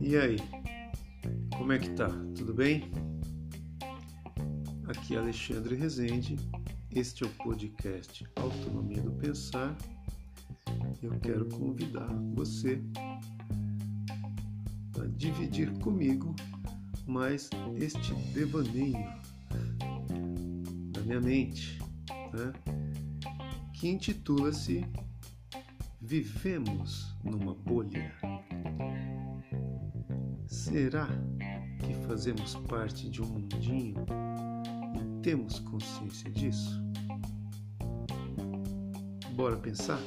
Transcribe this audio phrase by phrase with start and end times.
[0.00, 0.36] E aí,
[1.56, 2.08] como é que tá?
[2.36, 2.90] Tudo bem?
[4.86, 6.36] Aqui é Alexandre Rezende,
[6.90, 9.76] este é o podcast Autonomia do Pensar.
[11.02, 12.82] Eu quero convidar você
[15.00, 16.36] a dividir comigo
[17.06, 19.06] mais este devaneio
[20.90, 21.81] da minha mente,
[22.32, 22.52] né?
[23.72, 24.84] que intitula-se
[26.04, 28.12] Vivemos numa bolha.
[30.48, 31.08] Será
[31.78, 34.04] que fazemos parte de um mundinho
[34.96, 36.82] e temos consciência disso?
[39.36, 40.00] Bora pensar?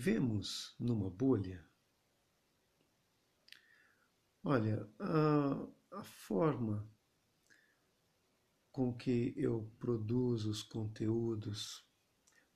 [0.00, 1.62] Vivemos numa bolha?
[4.42, 6.90] Olha, a, a forma
[8.72, 11.86] com que eu produzo os conteúdos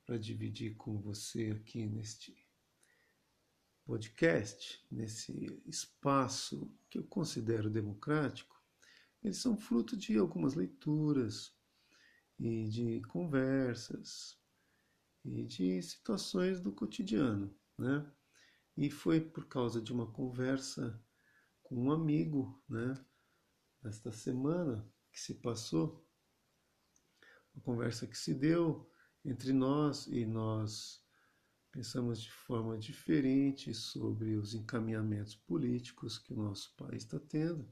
[0.03, 2.35] para dividir com você aqui neste
[3.85, 8.59] podcast, nesse espaço que eu considero democrático,
[9.21, 11.55] eles são fruto de algumas leituras
[12.39, 14.43] e de conversas
[15.25, 18.05] e de situações do cotidiano, né?
[18.77, 21.01] E foi por causa de uma conversa
[21.63, 23.03] com um amigo, né?
[23.83, 26.07] Esta semana que se passou,
[27.53, 28.89] uma conversa que se deu
[29.23, 31.03] entre nós e nós
[31.71, 37.67] pensamos de forma diferente sobre os encaminhamentos políticos que o nosso país está tendo.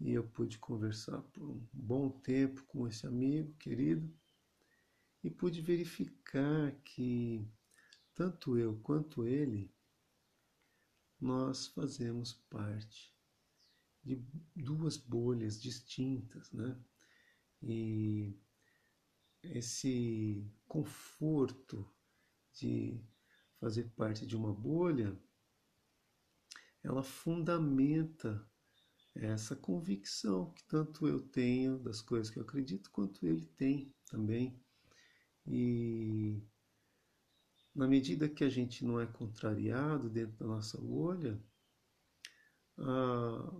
[0.00, 4.12] E eu pude conversar por um bom tempo com esse amigo querido
[5.28, 7.46] e pude verificar que
[8.14, 9.70] tanto eu quanto ele
[11.20, 13.14] nós fazemos parte
[14.02, 14.24] de
[14.56, 16.82] duas bolhas distintas, né?
[17.62, 18.34] E
[19.42, 21.86] esse conforto
[22.54, 22.98] de
[23.60, 25.14] fazer parte de uma bolha,
[26.82, 28.50] ela fundamenta
[29.14, 34.58] essa convicção que tanto eu tenho das coisas que eu acredito, quanto ele tem também.
[35.50, 36.42] E
[37.74, 41.42] na medida que a gente não é contrariado dentro da nossa bolha,
[42.76, 43.50] a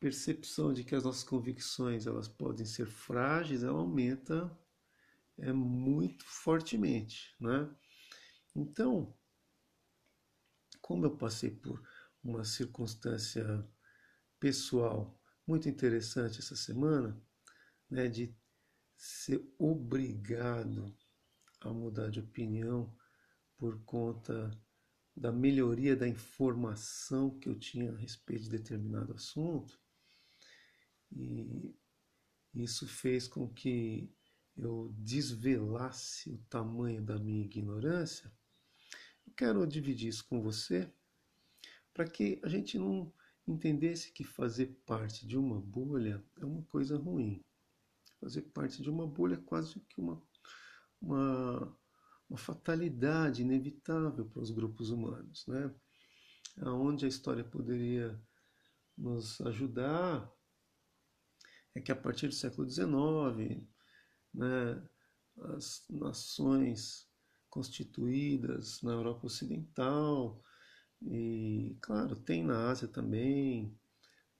[0.00, 4.50] percepção de que as nossas convicções elas podem ser frágeis, ela aumenta
[5.38, 7.68] é muito fortemente, né?
[8.54, 9.14] Então,
[10.80, 11.86] como eu passei por
[12.24, 13.68] uma circunstância
[14.40, 17.20] pessoal muito interessante essa semana,
[17.90, 18.34] né, de
[18.96, 20.94] ser obrigado
[21.60, 22.94] a mudar de opinião
[23.56, 24.50] por conta
[25.16, 29.80] da melhoria da informação que eu tinha a respeito de determinado assunto,
[31.10, 31.74] e
[32.54, 34.12] isso fez com que
[34.56, 38.32] eu desvelasse o tamanho da minha ignorância.
[39.26, 40.90] Eu quero dividir isso com você
[41.92, 43.12] para que a gente não
[43.46, 47.42] entendesse que fazer parte de uma bolha é uma coisa ruim.
[48.20, 50.22] Fazer parte de uma bolha é quase que uma,
[51.00, 51.76] uma,
[52.28, 55.74] uma fatalidade inevitável para os grupos humanos, né?
[56.62, 58.18] Onde a história poderia
[58.96, 60.32] nos ajudar
[61.74, 63.62] é que a partir do século XIX,
[64.32, 64.82] né,
[65.54, 67.06] as nações
[67.50, 70.42] constituídas na Europa Ocidental
[71.02, 73.78] e, claro, tem na Ásia também,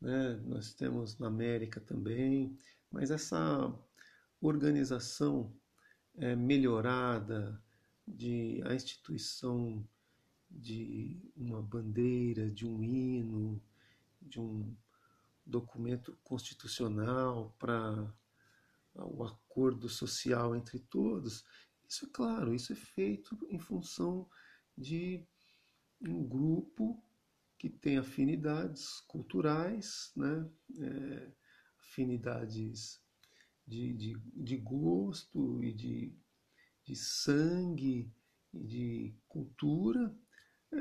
[0.00, 2.56] né, nós temos na América também,
[2.96, 3.70] mas essa
[4.40, 5.54] organização
[6.16, 7.62] é, melhorada
[8.08, 9.86] de a instituição
[10.50, 13.62] de uma bandeira, de um hino,
[14.22, 14.74] de um
[15.44, 18.10] documento constitucional para
[18.94, 21.44] o acordo social entre todos.
[21.86, 24.26] Isso é claro, isso é feito em função
[24.76, 25.22] de
[26.00, 26.99] um grupo
[27.58, 30.49] que tem afinidades culturais, né?
[30.78, 31.45] É,
[31.96, 33.00] afinidades
[33.66, 36.14] de, de, de gosto e de,
[36.84, 38.12] de sangue
[38.52, 40.14] e de cultura,
[40.72, 40.78] é,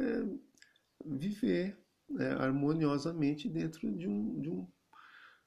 [1.06, 1.80] viver
[2.10, 4.68] né, harmoniosamente dentro de, um, de, um,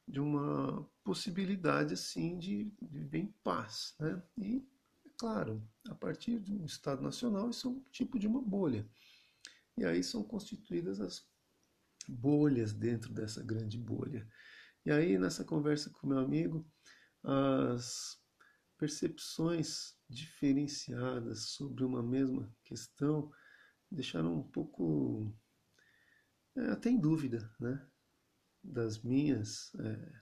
[0.06, 3.94] de uma possibilidade assim de, de viver em paz.
[4.00, 4.22] Né?
[4.38, 4.66] E,
[5.06, 8.88] é claro, a partir de um Estado Nacional, isso é um tipo de uma bolha.
[9.76, 11.24] E aí são constituídas as
[12.08, 14.26] bolhas dentro dessa grande bolha.
[14.88, 16.66] E aí, nessa conversa com meu amigo,
[17.22, 18.18] as
[18.78, 23.30] percepções diferenciadas sobre uma mesma questão
[23.90, 25.30] deixaram um pouco
[26.56, 27.86] é, até em dúvida, né?
[28.64, 30.12] Das minhas é,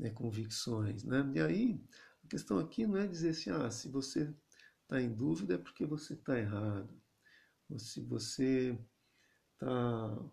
[0.00, 1.24] né, convicções, né?
[1.34, 1.84] E aí
[2.26, 4.36] a questão aqui não é dizer assim, ah, se você
[4.82, 6.94] está em dúvida é porque você está errado,
[7.70, 8.78] ou se você
[9.54, 10.30] está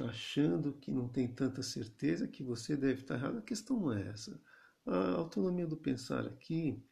[0.00, 3.38] achando que não tem tanta certeza que você deve estar errado.
[3.38, 4.40] A questão não é essa.
[4.86, 6.82] A autonomia do pensar aqui,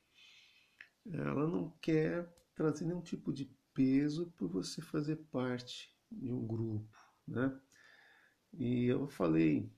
[1.11, 6.97] ela não quer trazer nenhum tipo de peso por você fazer parte de um grupo,
[7.26, 7.58] né?
[8.52, 9.73] E eu falei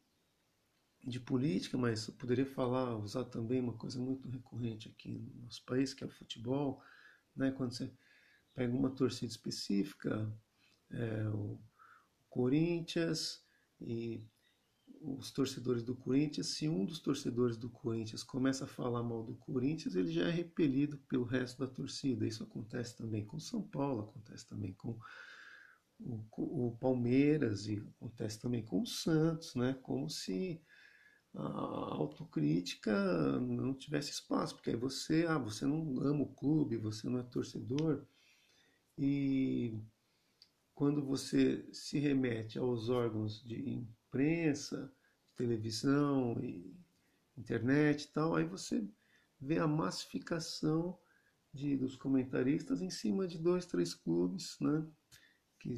[1.04, 5.64] de política, mas eu poderia falar, usar também uma coisa muito recorrente aqui no nosso
[5.64, 6.82] país, que é o futebol,
[7.36, 7.50] né?
[7.52, 7.92] Quando você
[8.54, 10.32] pega uma torcida específica,
[10.90, 11.60] é, o
[12.32, 13.42] Corinthians
[13.78, 14.26] e
[15.02, 19.34] os torcedores do Corinthians, se um dos torcedores do Corinthians começa a falar mal do
[19.34, 22.26] Corinthians, ele já é repelido pelo resto da torcida.
[22.26, 24.98] Isso acontece também com São Paulo, acontece também com
[26.00, 26.24] o,
[26.68, 29.74] o Palmeiras e acontece também com o Santos, né?
[29.82, 30.62] Como se
[31.34, 31.42] a
[31.94, 32.92] autocrítica
[33.40, 37.22] não tivesse espaço, porque aí você, ah, você não ama o clube, você não é
[37.22, 38.06] torcedor
[38.96, 39.78] e
[40.74, 44.92] quando você se remete aos órgãos de imprensa,
[45.30, 46.74] de televisão e
[47.36, 48.86] internet e tal, aí você
[49.40, 50.98] vê a massificação
[51.52, 54.86] de, dos comentaristas em cima de dois, três clubes, né,
[55.60, 55.74] que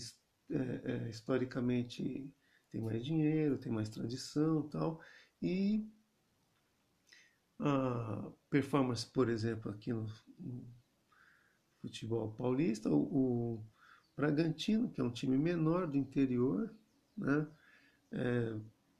[0.50, 2.32] é, é, historicamente
[2.70, 5.00] tem mais dinheiro, tem mais tradição tal,
[5.40, 5.88] e
[7.58, 10.06] a performance, por exemplo, aqui no,
[10.38, 10.74] no
[11.80, 13.66] futebol paulista, o, o
[14.16, 16.72] Bragantino, que é um time menor do interior,
[17.16, 17.46] né?
[18.12, 18.56] É,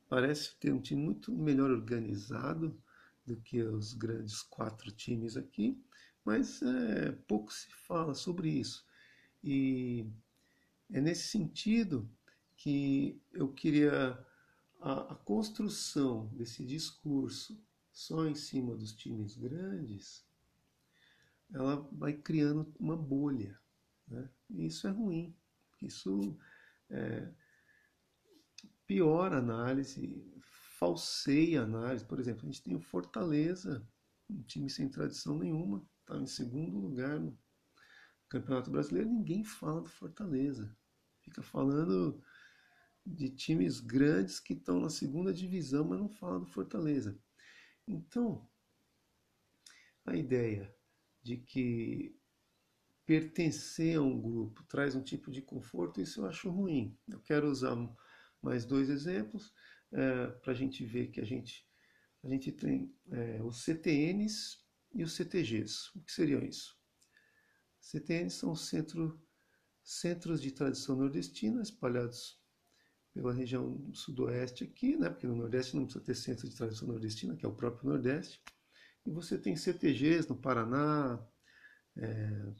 [0.09, 2.77] parece ter um time muito melhor organizado
[3.25, 5.81] do que os grandes quatro times aqui,
[6.25, 8.85] mas é, pouco se fala sobre isso.
[9.43, 10.07] E
[10.91, 12.09] é nesse sentido
[12.57, 14.19] que eu queria
[14.81, 17.59] a, a construção desse discurso
[17.93, 20.25] só em cima dos times grandes,
[21.53, 23.59] ela vai criando uma bolha.
[24.09, 24.29] Né?
[24.51, 25.37] E isso é ruim.
[25.81, 26.37] Isso
[26.91, 27.33] é,
[28.87, 30.25] piora a análise,
[30.79, 32.05] falseia a análise.
[32.05, 33.87] Por exemplo, a gente tem o Fortaleza,
[34.29, 37.39] um time sem tradição nenhuma, está em segundo lugar no
[38.29, 40.77] Campeonato Brasileiro, ninguém fala do Fortaleza.
[41.21, 42.23] Fica falando
[43.07, 47.19] de times grandes que estão na segunda divisão, mas não fala do Fortaleza.
[47.87, 48.49] Então,
[50.05, 50.75] a ideia
[51.23, 52.19] de que
[53.07, 56.97] pertencer a um grupo traz um tipo de conforto, isso eu acho ruim.
[57.09, 57.77] Eu quero usar
[58.43, 59.53] mais dois exemplos
[59.93, 61.67] é, para a gente ver que a gente,
[62.23, 64.59] a gente tem é, os CTNs
[64.95, 65.91] e os CTGs.
[65.95, 66.79] O que seriam isso?
[67.81, 69.21] CTNs são centro,
[69.83, 72.43] centros de tradição nordestina espalhados
[73.13, 75.09] pela região sudoeste aqui, né?
[75.09, 78.43] porque no Nordeste não precisa ter centro de tradição nordestina, que é o próprio Nordeste.
[79.07, 81.25] E você tem CTGs no Paraná,
[81.97, 82.53] é,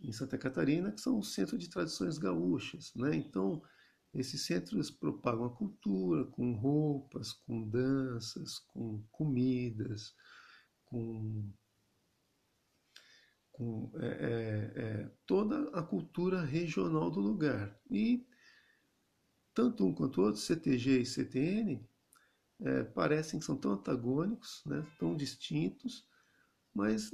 [0.00, 2.92] em Santa Catarina, que são o centro de tradições gaúchas.
[2.94, 3.16] Né?
[3.16, 3.62] Então,
[4.14, 10.14] esses centros propagam a cultura com roupas, com danças, com comidas,
[10.86, 11.52] com,
[13.52, 17.78] com é, é, é, toda a cultura regional do lugar.
[17.90, 18.26] E
[19.52, 21.88] tanto um quanto o outro, CTG e CTN,
[22.60, 26.06] é, parecem que são tão antagônicos, né, tão distintos,
[26.74, 27.10] mas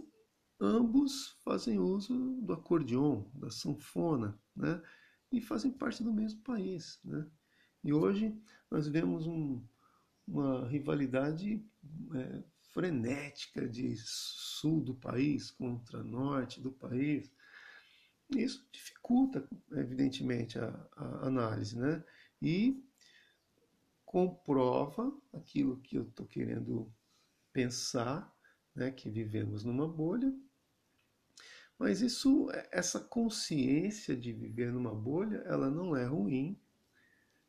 [0.60, 4.82] ambos fazem uso do acordeon, da sanfona, né?
[5.30, 7.00] e fazem parte do mesmo país.
[7.04, 7.26] Né?
[7.82, 8.36] E hoje
[8.70, 9.62] nós vemos um,
[10.26, 11.64] uma rivalidade
[12.14, 12.42] é,
[12.72, 17.30] frenética de sul do país contra norte do país.
[18.30, 22.02] Isso dificulta, evidentemente, a, a análise, né?
[22.42, 22.82] E
[24.04, 26.92] comprova aquilo que eu estou querendo
[27.52, 28.33] pensar,
[28.74, 28.90] né?
[28.90, 30.34] Que vivemos numa bolha
[31.78, 36.58] mas isso, essa consciência de viver numa bolha, ela não é ruim,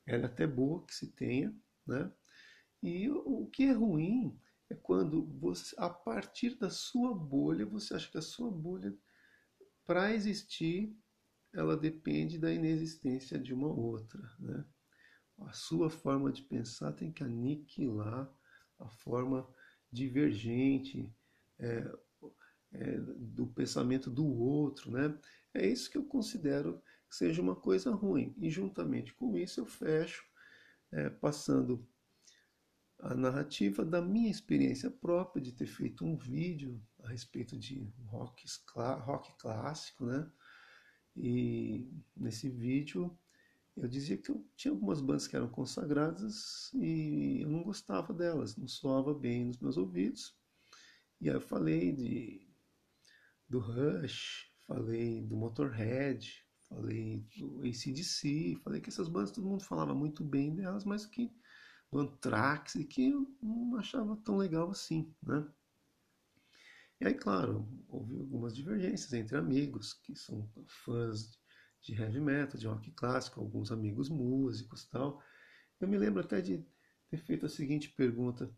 [0.05, 1.55] ela é até boa que se tenha,
[1.85, 2.11] né?
[2.81, 4.37] E o que é ruim
[4.69, 8.95] é quando você, a partir da sua bolha, você acha que a sua bolha,
[9.85, 10.95] para existir,
[11.53, 14.65] ela depende da inexistência de uma outra, né?
[15.39, 18.31] A sua forma de pensar tem que aniquilar
[18.79, 19.47] a forma
[19.91, 21.09] divergente,
[21.59, 21.91] é,
[22.71, 25.17] é, do pensamento do outro, né?
[25.53, 28.35] É isso que eu considero que seja uma coisa ruim.
[28.37, 30.23] E juntamente com isso eu fecho
[30.91, 31.87] é, passando
[32.99, 38.45] a narrativa da minha experiência própria de ter feito um vídeo a respeito de rock,
[38.75, 40.29] rock clássico, né?
[41.15, 43.17] E nesse vídeo
[43.77, 48.55] eu dizia que eu tinha algumas bandas que eram consagradas e eu não gostava delas,
[48.55, 50.35] não soava bem nos meus ouvidos.
[51.19, 52.47] E aí eu falei de
[53.47, 59.93] do Rush, falei do Motorhead, falei do ACDC, falei que essas bandas todo mundo falava
[59.93, 61.31] muito bem delas, mas que
[61.91, 65.47] do Anthrax e que eu não achava tão legal assim, né?
[66.99, 71.37] E aí, claro, houve algumas divergências entre amigos que são fãs
[71.85, 75.21] de heavy metal, de rock clássico, alguns amigos músicos e tal.
[75.79, 76.65] Eu me lembro até de
[77.07, 78.51] ter feito a seguinte pergunta.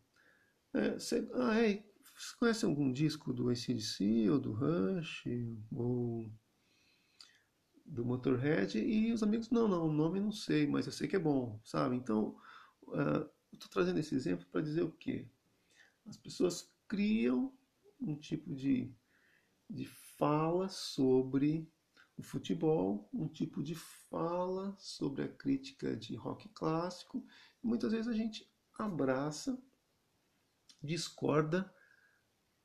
[0.72, 1.84] É, você, ah, é,
[2.16, 5.24] você conhece algum disco do ACDC ou do Rush
[5.70, 6.32] ou
[7.84, 8.78] do Motorhead?
[8.78, 11.60] E os amigos, não, não, o nome não sei, mas eu sei que é bom,
[11.62, 11.96] sabe?
[11.96, 12.34] Então,
[12.84, 15.28] uh, eu estou trazendo esse exemplo para dizer o quê?
[16.06, 17.52] As pessoas criam
[18.00, 18.90] um tipo de,
[19.68, 19.84] de
[20.16, 21.70] fala sobre
[22.18, 27.24] o futebol, um tipo de fala sobre a crítica de rock clássico.
[27.62, 29.56] Muitas vezes a gente abraça,
[30.82, 31.72] discorda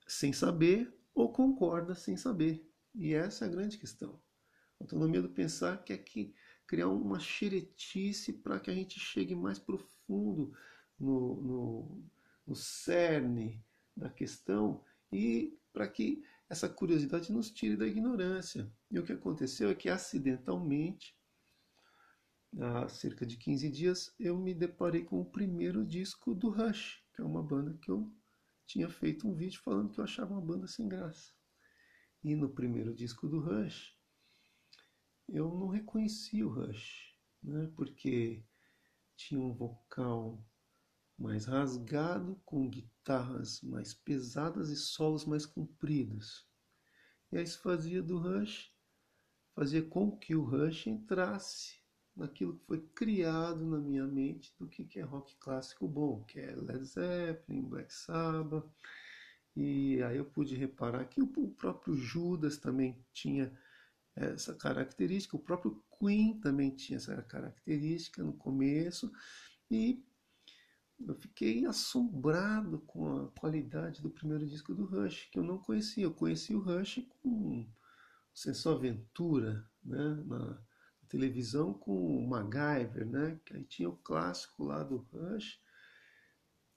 [0.08, 2.68] sem saber ou concorda sem saber.
[2.96, 4.20] E essa é a grande questão.
[4.80, 6.34] A autonomia do pensar quer que
[6.66, 10.52] criar uma xeretice para que a gente chegue mais profundo
[11.00, 12.04] no, no,
[12.48, 13.64] no cerne
[13.96, 18.72] da questão e para que essa curiosidade nos tire da ignorância.
[18.90, 21.18] E o que aconteceu é que acidentalmente,
[22.60, 27.22] há cerca de 15 dias, eu me deparei com o primeiro disco do Rush, que
[27.22, 28.08] é uma banda que eu
[28.68, 31.34] tinha feito um vídeo falando que eu achava uma banda sem graça.
[32.24, 33.98] E no primeiro disco do Rush,
[35.30, 37.72] eu não reconheci o Rush, né?
[37.76, 38.46] porque
[39.16, 40.46] tinha um vocal
[41.18, 46.48] mais rasgado, com guitarras mais pesadas e solos mais compridos.
[47.32, 48.72] E aí isso fazia do Rush,
[49.56, 51.82] fazia com que o Rush entrasse
[52.16, 56.56] naquilo que foi criado na minha mente do que é rock clássico bom, que é
[56.56, 58.70] Led Zeppelin, Black Sabbath.
[59.56, 63.52] E aí eu pude reparar que o próprio Judas também tinha
[64.16, 69.12] essa característica, o próprio Queen também tinha essa característica no começo,
[69.70, 70.06] e
[71.00, 76.04] eu fiquei assombrado com a qualidade do primeiro disco do Rush, que eu não conhecia.
[76.04, 77.68] Eu conheci o Rush com
[78.34, 80.62] Senso Aventura, né, na
[81.08, 85.60] televisão com o MacGyver, né, que aí tinha o clássico lá do Rush,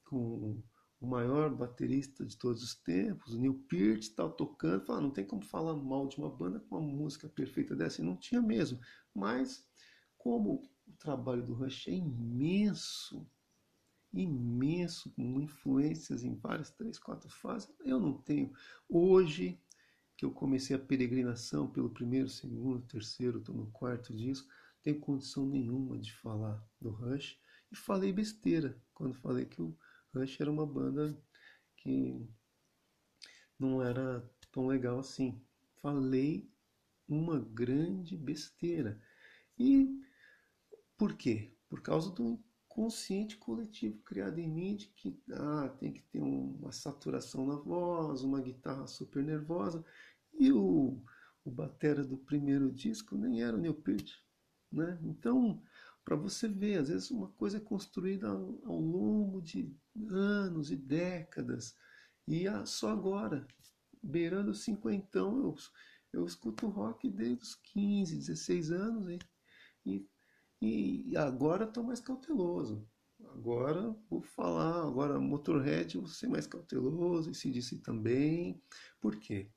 [0.05, 0.63] com
[1.01, 4.85] o maior baterista de todos os tempos, o Neil Peart, tal, tocando.
[4.85, 8.05] Falava, não tem como falar mal de uma banda com uma música perfeita dessa, e
[8.05, 8.81] não tinha mesmo.
[9.15, 9.67] Mas,
[10.17, 13.27] como o trabalho do Rush é imenso,
[14.19, 17.73] imenso, com influências em várias, três, quatro fases.
[17.85, 18.53] Eu não tenho.
[18.89, 19.61] Hoje,
[20.17, 24.49] que eu comecei a peregrinação pelo primeiro, segundo, terceiro, estou no quarto disco,
[24.83, 27.39] tenho condição nenhuma de falar do Rush.
[27.71, 29.77] E falei besteira quando falei que o
[30.15, 31.21] Rush era uma banda
[31.77, 32.27] que
[33.59, 35.41] não era tão legal assim.
[35.83, 36.51] Falei
[37.09, 39.01] uma grande besteira.
[39.59, 40.01] E
[40.97, 41.53] por quê?
[41.69, 42.43] Por causa do
[42.77, 48.21] consciente coletivo criado em mim de que ah, tem que ter uma saturação na voz,
[48.21, 49.83] uma guitarra super nervosa.
[50.39, 51.03] E o,
[51.43, 54.13] o batera do primeiro disco nem era o Neil Peart,
[54.71, 55.01] né?
[55.03, 55.63] Então,
[56.05, 59.75] para você ver, às vezes uma coisa é construída ao, ao longo de
[60.11, 61.75] anos e décadas,
[62.29, 63.49] e só agora,
[64.03, 65.55] beirando cinquentão, eu,
[66.13, 69.19] eu escuto rock desde os 15, 16 anos,
[69.87, 70.07] e
[70.61, 72.89] e agora estou mais cauteloso.
[73.25, 78.63] Agora vou falar, agora Motorhead vou ser mais cauteloso, e se disse também.
[79.01, 79.51] Por quê?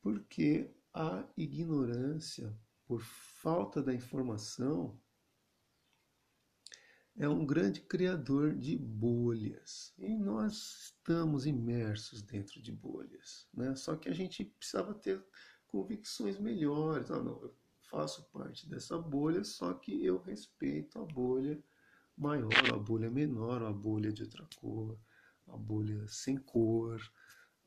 [0.00, 5.00] Porque a ignorância, por falta da informação,
[7.16, 9.92] é um grande criador de bolhas.
[9.98, 13.48] E nós estamos imersos dentro de bolhas.
[13.52, 13.74] Né?
[13.76, 15.22] Só que a gente precisava ter
[15.66, 17.10] convicções melhores.
[17.10, 17.52] Ah, não,
[17.90, 21.58] faço parte dessa bolha, só que eu respeito a bolha
[22.16, 24.96] maior, a bolha menor, a bolha de outra cor,
[25.48, 27.00] a bolha sem cor.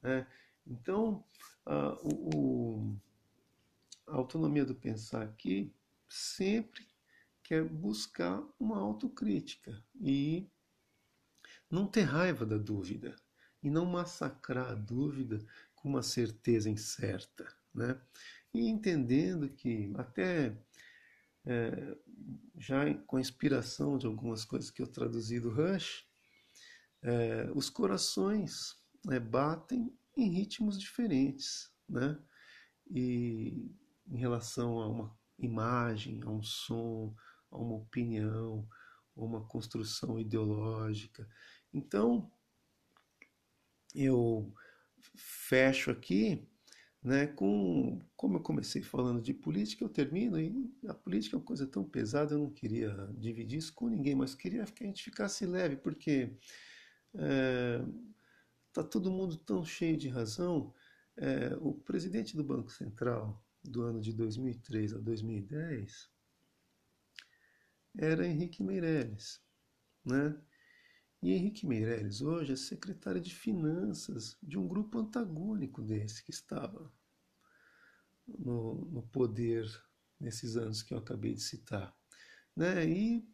[0.01, 0.25] Né?
[0.65, 1.23] Então,
[1.65, 2.95] a, o,
[4.07, 5.73] a autonomia do pensar aqui
[6.07, 6.87] sempre
[7.43, 10.47] quer buscar uma autocrítica e
[11.69, 13.15] não ter raiva da dúvida
[13.61, 15.43] e não massacrar a dúvida
[15.75, 17.45] com uma certeza incerta.
[17.73, 17.99] Né?
[18.53, 20.55] E entendendo que até
[21.45, 21.97] é,
[22.57, 26.05] já com a inspiração de algumas coisas que eu traduzi do Rush,
[27.01, 28.75] é, os corações
[29.09, 32.17] é, batem em ritmos diferentes, né?
[32.89, 33.71] E
[34.07, 37.15] em relação a uma imagem, a um som,
[37.51, 38.67] a uma opinião,
[39.17, 41.27] a uma construção ideológica.
[41.73, 42.31] Então,
[43.95, 44.53] eu
[45.15, 46.47] fecho aqui
[47.03, 51.45] né, com, como eu comecei falando de política, eu termino, e a política é uma
[51.45, 55.03] coisa tão pesada, eu não queria dividir isso com ninguém, mas queria que a gente
[55.03, 56.37] ficasse leve, porque
[57.15, 57.83] é,
[58.89, 60.73] todo mundo tão cheio de razão.
[61.15, 66.09] É, o presidente do Banco Central do ano de 2003 a 2010
[67.99, 69.39] era Henrique Meirelles,
[70.03, 70.35] né?
[71.23, 76.91] E Henrique Meirelles hoje é secretário de Finanças de um grupo antagônico desse que estava
[78.27, 79.65] no, no poder
[80.19, 81.95] nesses anos que eu acabei de citar.
[82.53, 82.89] Né?
[82.89, 83.25] E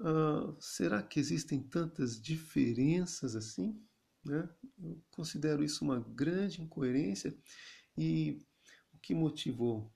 [0.00, 3.82] uh, será que existem tantas diferenças assim?
[4.22, 4.46] Né?
[4.78, 7.34] Eu considero isso uma grande incoerência
[7.96, 8.46] e
[8.92, 9.90] o que motivou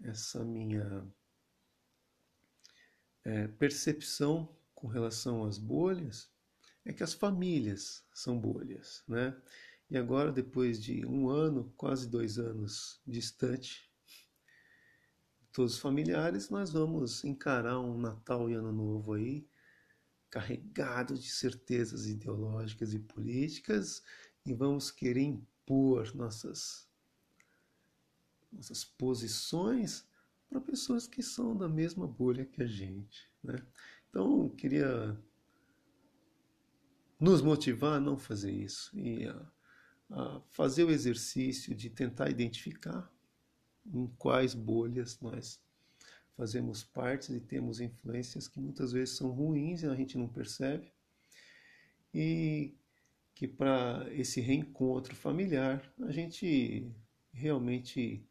[0.00, 1.04] essa minha
[3.24, 6.30] é, percepção com relação às bolhas
[6.84, 9.36] é que as famílias são bolhas, né?
[9.90, 13.90] E agora, depois de um ano, quase dois anos distante,
[15.52, 19.48] todos os familiares, nós vamos encarar um Natal e Ano Novo aí,
[20.28, 24.02] carregado de certezas ideológicas e políticas,
[24.44, 26.88] e vamos querer impor nossas,
[28.52, 30.04] nossas posições
[30.48, 33.56] para pessoas que são da mesma bolha que a gente, né?
[34.16, 35.14] Então, queria
[37.20, 39.52] nos motivar a não fazer isso e a,
[40.10, 43.12] a fazer o exercício de tentar identificar
[43.84, 45.62] em quais bolhas nós
[46.34, 50.90] fazemos parte e temos influências que muitas vezes são ruins e a gente não percebe.
[52.14, 52.74] E
[53.34, 56.90] que para esse reencontro familiar a gente
[57.34, 58.26] realmente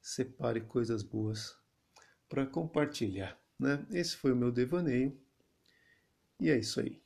[0.00, 1.58] separe coisas boas
[2.28, 3.36] para compartilhar.
[3.58, 3.86] Né?
[3.90, 5.18] Esse foi o meu devaneio
[6.38, 7.00] e é isso aí.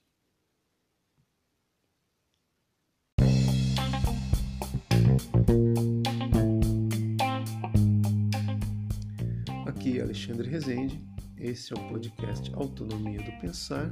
[9.67, 11.01] Aqui é Alexandre Rezende,
[11.39, 13.91] esse é o podcast Autonomia do Pensar.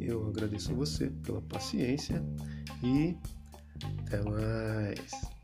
[0.00, 2.22] Eu agradeço a você pela paciência
[2.82, 3.16] e
[4.02, 5.39] até mais.